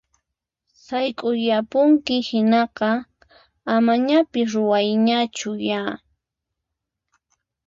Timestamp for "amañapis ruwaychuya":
3.73-5.81